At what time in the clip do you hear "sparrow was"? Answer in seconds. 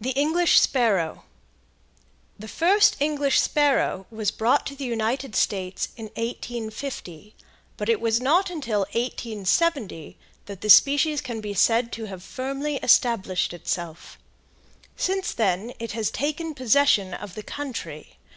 3.40-4.30